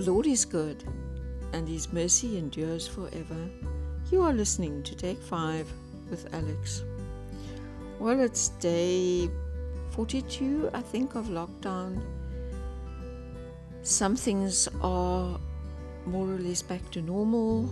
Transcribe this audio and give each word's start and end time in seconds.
The 0.00 0.10
Lord 0.10 0.26
is 0.26 0.46
good, 0.46 0.82
and 1.52 1.68
His 1.68 1.92
mercy 1.92 2.38
endures 2.38 2.88
forever. 2.88 3.50
You 4.10 4.22
are 4.22 4.32
listening 4.32 4.82
to 4.84 4.96
Take 4.96 5.20
5 5.20 5.70
with 6.08 6.26
Alex. 6.32 6.84
Well, 7.98 8.18
it's 8.18 8.48
day 8.60 9.28
42, 9.90 10.70
I 10.72 10.80
think, 10.80 11.16
of 11.16 11.26
lockdown. 11.26 12.00
Some 13.82 14.16
things 14.16 14.70
are 14.80 15.38
more 16.06 16.30
or 16.30 16.38
less 16.38 16.62
back 16.62 16.90
to 16.92 17.02
normal, 17.02 17.68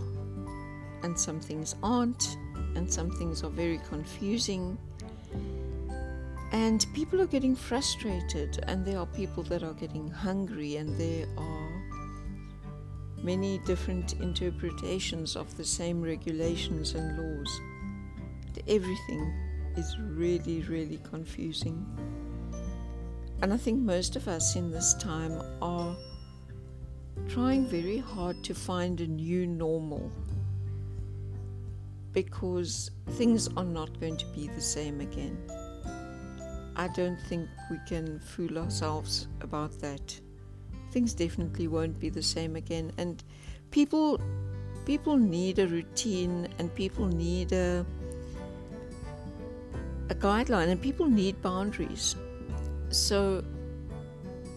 and 1.04 1.18
some 1.18 1.40
things 1.40 1.76
aren't, 1.82 2.36
and 2.74 2.92
some 2.92 3.10
things 3.10 3.42
are 3.42 3.48
very 3.48 3.80
confusing. 3.88 4.76
And 6.52 6.84
people 6.92 7.22
are 7.22 7.26
getting 7.26 7.56
frustrated, 7.56 8.62
and 8.66 8.84
there 8.84 8.98
are 8.98 9.06
people 9.06 9.42
that 9.45 9.63
are 9.63 9.72
getting 9.72 10.11
hungry, 10.11 10.76
and 10.76 10.95
there 11.00 11.26
are 11.39 11.78
many 13.22 13.58
different 13.58 14.14
interpretations 14.14 15.36
of 15.36 15.57
the 15.57 15.64
same 15.64 16.00
regulations 16.03 16.95
and 16.95 17.18
laws. 17.18 17.61
Everything 18.67 19.32
is 19.76 19.96
really, 19.99 20.63
really 20.63 20.99
confusing. 21.04 21.86
And 23.40 23.53
I 23.53 23.57
think 23.57 23.81
most 23.81 24.17
of 24.17 24.26
us 24.29 24.57
in 24.57 24.71
this 24.71 24.95
time 24.95 25.40
are 25.62 25.96
trying 27.29 27.67
very 27.67 27.99
hard 27.99 28.43
to 28.45 28.54
find 28.54 29.00
a 29.00 29.07
new 29.07 29.46
normal 29.46 30.11
because 32.12 32.91
things 33.11 33.48
are 33.56 33.64
not 33.64 34.00
going 34.00 34.17
to 34.17 34.27
be 34.27 34.48
the 34.48 34.61
same 34.61 35.00
again. 35.00 35.39
I 36.75 36.89
don't 36.89 37.20
think 37.28 37.48
we 37.70 37.78
can 37.87 38.19
fool 38.20 38.59
ourselves 38.59 39.28
about 39.41 39.78
that. 39.81 40.20
Things 40.91 41.14
definitely 41.14 41.69
won't 41.69 41.98
be 42.00 42.08
the 42.08 42.22
same 42.22 42.56
again 42.56 42.92
and 42.98 43.22
people 43.70 44.20
people 44.84 45.17
need 45.17 45.58
a 45.58 45.67
routine 45.67 46.48
and 46.58 46.75
people 46.75 47.06
need 47.06 47.53
a 47.53 47.84
a 50.11 50.14
guideline 50.14 50.69
and 50.69 50.80
people 50.80 51.06
need 51.06 51.41
boundaries. 51.42 52.17
So 52.89 53.45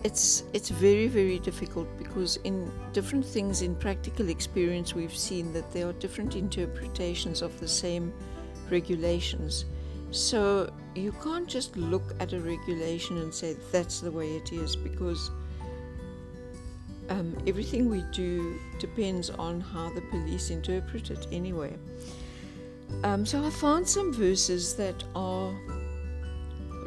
it's 0.03 0.43
it's 0.53 0.69
very 0.69 1.07
very 1.07 1.37
difficult 1.39 1.87
because 1.97 2.37
in 2.37 2.71
different 2.91 3.25
things 3.25 3.61
in 3.61 3.75
practical 3.75 4.29
experience 4.29 4.95
we've 4.95 5.15
seen 5.15 5.53
that 5.53 5.71
there 5.71 5.87
are 5.87 5.93
different 5.93 6.35
interpretations 6.35 7.43
of 7.43 7.59
the 7.59 7.67
same 7.67 8.11
regulations 8.71 9.65
so 10.09 10.71
you 10.95 11.11
can't 11.23 11.47
just 11.47 11.77
look 11.77 12.15
at 12.19 12.33
a 12.33 12.39
regulation 12.39 13.19
and 13.19 13.31
say 13.31 13.55
that's 13.71 13.99
the 13.99 14.09
way 14.09 14.35
it 14.35 14.51
is 14.51 14.75
because 14.75 15.29
um, 17.09 17.35
everything 17.47 17.89
we 17.89 18.03
do 18.11 18.59
depends 18.79 19.29
on 19.29 19.59
how 19.59 19.89
the 19.93 20.01
police 20.01 20.49
interpret 20.49 21.11
it 21.11 21.27
anyway 21.31 21.73
um, 23.03 23.25
so 23.25 23.43
i 23.43 23.49
found 23.49 23.87
some 23.87 24.13
verses 24.13 24.75
that 24.75 25.03
are 25.15 25.53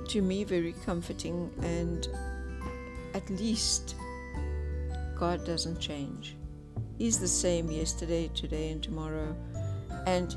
to 0.09 0.23
me 0.23 0.45
very 0.45 0.75
comforting 0.85 1.51
and 1.63 2.09
at 3.15 3.29
least 3.31 3.95
God 5.17 5.45
doesn't 5.47 5.79
change. 5.79 6.37
He's 6.99 7.19
the 7.19 7.29
same 7.29 7.71
yesterday, 7.71 8.31
today, 8.35 8.71
and 8.71 8.83
tomorrow. 8.83 9.35
And 10.07 10.37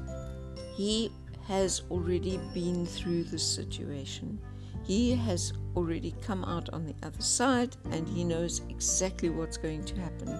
He 0.75 1.11
has 1.47 1.81
already 1.89 2.39
been 2.53 2.85
through 2.85 3.23
this 3.25 3.43
situation. 3.43 4.39
He 4.87 5.15
has 5.15 5.53
already 5.75 6.15
come 6.21 6.43
out 6.45 6.69
on 6.69 6.85
the 6.85 6.95
other 7.03 7.21
side 7.21 7.75
and 7.91 8.07
He 8.07 8.23
knows 8.23 8.61
exactly 8.69 9.29
what's 9.29 9.57
going 9.57 9.83
to 9.83 9.99
happen. 9.99 10.39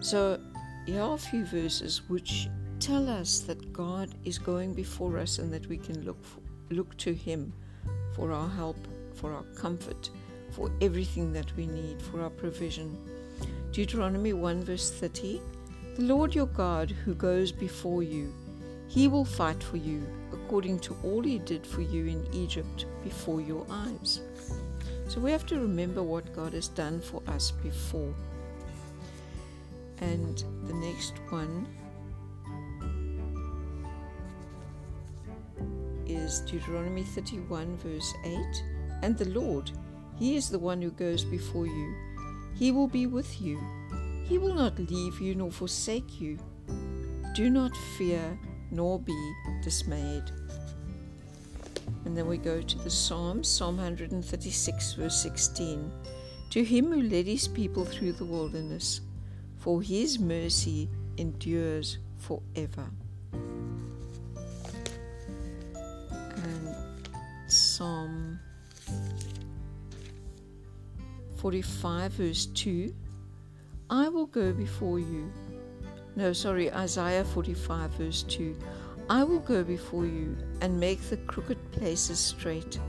So, 0.00 0.40
here 0.86 1.02
are 1.02 1.14
a 1.14 1.18
few 1.18 1.44
verses 1.44 2.02
which 2.08 2.48
tell 2.80 3.08
us 3.08 3.40
that 3.40 3.72
God 3.72 4.14
is 4.24 4.38
going 4.38 4.72
before 4.74 5.18
us 5.18 5.38
and 5.38 5.52
that 5.52 5.66
we 5.68 5.76
can 5.76 6.04
look, 6.04 6.24
for, 6.24 6.40
look 6.70 6.96
to 6.98 7.14
Him 7.14 7.52
for 8.14 8.32
our 8.32 8.48
help, 8.48 8.78
for 9.14 9.32
our 9.32 9.44
comfort 9.56 10.10
for 10.56 10.70
everything 10.80 11.34
that 11.34 11.54
we 11.54 11.66
need, 11.66 12.00
for 12.00 12.22
our 12.22 12.30
provision. 12.30 12.96
Deuteronomy 13.72 14.32
1 14.32 14.64
verse 14.64 14.90
30 14.90 15.40
The 15.96 16.02
Lord 16.02 16.34
your 16.34 16.46
God, 16.46 16.90
who 16.90 17.14
goes 17.14 17.52
before 17.52 18.02
you, 18.02 18.32
he 18.88 19.06
will 19.06 19.24
fight 19.24 19.62
for 19.62 19.76
you 19.76 20.06
according 20.46 20.78
to 20.78 20.96
all 21.02 21.24
he 21.24 21.40
did 21.40 21.66
for 21.66 21.80
you 21.80 22.06
in 22.06 22.24
Egypt 22.32 22.86
before 23.02 23.40
your 23.40 23.66
eyes. 23.68 24.20
So 25.08 25.18
we 25.18 25.32
have 25.32 25.44
to 25.46 25.58
remember 25.58 26.04
what 26.04 26.32
God 26.36 26.52
has 26.52 26.68
done 26.68 27.00
for 27.00 27.20
us 27.26 27.50
before. 27.50 28.14
And 29.98 30.44
the 30.68 30.74
next 30.74 31.14
one 31.30 31.66
is 36.06 36.40
Deuteronomy 36.42 37.02
31, 37.02 37.76
verse 37.78 38.14
8. 38.24 38.36
And 39.02 39.18
the 39.18 39.28
Lord, 39.30 39.72
he 40.16 40.36
is 40.36 40.48
the 40.48 40.60
one 40.60 40.80
who 40.80 40.92
goes 40.92 41.24
before 41.24 41.66
you. 41.66 41.94
He 42.54 42.70
will 42.70 42.86
be 42.86 43.08
with 43.08 43.42
you. 43.42 43.60
He 44.28 44.38
will 44.38 44.54
not 44.54 44.78
leave 44.78 45.20
you 45.20 45.34
nor 45.34 45.50
forsake 45.50 46.20
you. 46.20 46.38
Do 47.34 47.50
not 47.50 47.76
fear 47.98 48.38
nor 48.76 49.00
be 49.00 49.32
dismayed. 49.62 50.30
And 52.04 52.16
then 52.16 52.28
we 52.28 52.36
go 52.36 52.60
to 52.60 52.78
the 52.78 52.90
Psalms, 52.90 53.48
Psalm 53.48 53.78
136, 53.78 54.92
verse 54.92 55.20
16. 55.22 55.90
To 56.50 56.62
him 56.62 56.92
who 56.92 57.02
led 57.02 57.26
his 57.26 57.48
people 57.48 57.84
through 57.84 58.12
the 58.12 58.24
wilderness, 58.24 59.00
for 59.58 59.82
his 59.82 60.18
mercy 60.18 60.88
endures 61.16 61.98
forever. 62.18 62.88
And 66.36 66.76
Psalm 67.48 68.38
45, 71.36 72.12
verse 72.12 72.46
2 72.46 72.94
I 73.88 74.08
will 74.08 74.26
go 74.26 74.52
before 74.52 74.98
you. 74.98 75.32
No, 76.16 76.32
sorry, 76.32 76.72
Isaiah 76.72 77.24
45, 77.24 77.90
verse 77.90 78.22
2 78.22 78.56
I 79.10 79.22
will 79.22 79.38
go 79.38 79.62
before 79.62 80.06
you 80.06 80.34
and 80.62 80.80
make 80.80 81.02
the 81.02 81.18
crooked 81.18 81.58
places 81.72 82.18
straight. 82.18 82.80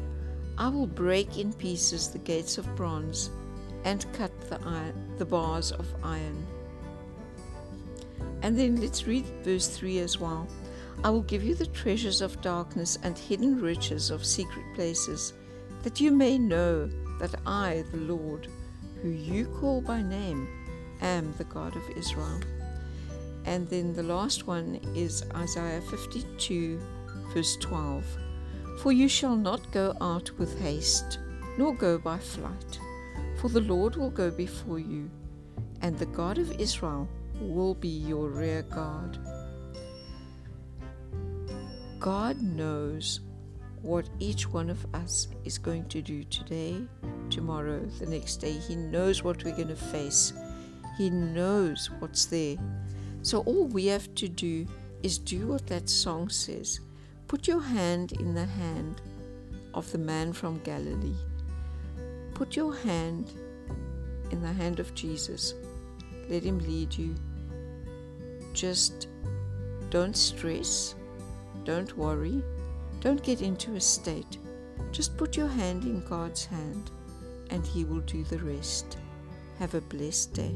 I 0.58 0.70
will 0.70 0.88
break 0.88 1.38
in 1.38 1.52
pieces 1.52 2.08
the 2.08 2.20
gates 2.20 2.58
of 2.58 2.76
bronze 2.76 3.30
and 3.84 4.06
cut 4.14 4.32
the, 4.50 4.60
iron, 4.66 5.14
the 5.18 5.26
bars 5.26 5.74
of 5.74 5.86
iron. 6.04 6.48
And 8.42 8.58
then 8.58 8.80
let's 8.80 9.06
read 9.06 9.26
verse 9.44 9.68
3 9.68 10.00
as 10.00 10.20
well. 10.20 10.48
I 11.04 11.10
will 11.10 11.22
give 11.22 11.44
you 11.44 11.54
the 11.54 11.68
treasures 11.68 12.22
of 12.22 12.42
darkness 12.42 12.98
and 13.04 13.18
hidden 13.18 13.62
riches 13.62 14.10
of 14.10 14.26
secret 14.26 14.66
places, 14.74 15.34
that 15.84 16.00
you 16.00 16.12
may 16.12 16.38
know 16.38 16.90
that 17.20 17.36
I, 17.46 17.84
the 17.92 17.98
Lord, 17.98 18.48
who 19.02 19.10
you 19.10 19.46
call 19.60 19.82
by 19.82 20.02
name, 20.02 20.48
am 21.02 21.34
the 21.38 21.44
God 21.44 21.76
of 21.76 21.98
Israel. 21.98 22.40
And 23.48 23.66
then 23.70 23.94
the 23.94 24.04
last 24.04 24.46
one 24.46 24.80
is 24.94 25.24
Isaiah 25.34 25.80
52, 25.80 26.82
verse 27.34 27.56
12. 27.62 28.06
For 28.80 28.92
you 28.92 29.08
shall 29.08 29.38
not 29.38 29.72
go 29.72 29.96
out 30.02 30.30
with 30.38 30.60
haste, 30.60 31.20
nor 31.58 31.74
go 31.74 31.98
by 31.98 32.20
flight, 32.20 32.80
for 33.40 33.48
the 33.48 33.62
Lord 33.62 33.96
will 33.96 34.10
go 34.10 34.30
before 34.30 34.80
you, 34.80 35.10
and 35.82 35.98
the 35.98 36.06
God 36.08 36.38
of 36.38 36.52
Israel 36.60 37.08
will 37.40 37.74
be 37.74 37.88
your 37.88 38.28
rear 38.28 38.64
guard. 38.64 39.18
God 42.00 42.42
knows 42.42 43.22
what 43.82 44.10
each 44.20 44.50
one 44.50 44.70
of 44.70 44.86
us 44.94 45.30
is 45.46 45.58
going 45.58 45.88
to 45.88 46.02
do 46.02 46.26
today, 46.26 46.82
tomorrow, 47.30 47.86
the 48.00 48.08
next 48.08 48.38
day. 48.38 48.52
He 48.52 48.76
knows 48.76 49.24
what 49.24 49.46
we're 49.46 49.56
going 49.56 49.70
to 49.70 49.76
face, 49.78 50.34
He 50.98 51.10
knows 51.10 51.90
what's 52.00 52.26
there. 52.26 52.58
So 53.22 53.42
all 53.42 53.66
we 53.68 53.86
have 53.88 54.14
to 54.16 54.28
do 54.28 54.66
is 55.04 55.18
do 55.18 55.48
what 55.48 55.68
that 55.68 55.90
song 55.90 56.30
says 56.30 56.80
put 57.28 57.48
your 57.48 57.60
hand 57.62 58.14
in 58.14 58.34
the 58.34 58.46
hand 58.46 59.02
of 59.74 59.92
the 59.92 59.98
man 59.98 60.32
from 60.32 60.60
Galilee. 60.60 61.18
Put 62.34 62.56
your 62.56 62.74
hand 62.74 63.34
in 64.32 64.42
the 64.42 64.54
hand 64.54 64.80
of 64.80 64.96
Jesus. 64.96 65.54
Let 66.30 66.44
him 66.44 66.60
lead 66.60 66.98
you. 66.98 67.16
Just 68.54 69.08
don't 69.90 70.16
stress, 70.16 70.96
don't 71.66 71.98
worry 71.98 72.42
don't 73.00 73.22
get 73.22 73.42
into 73.42 73.76
a 73.76 73.82
state. 73.82 74.38
Just 74.92 75.18
put 75.18 75.38
your 75.38 75.48
hand 75.48 75.84
in 75.84 76.04
God's 76.06 76.46
hand 76.46 76.90
and 77.50 77.66
He 77.66 77.86
will 77.86 78.02
do 78.02 78.24
the 78.24 78.40
rest. 78.40 78.98
Have 79.60 79.76
a 79.76 79.82
blessed 79.82 80.34
day. 80.34 80.56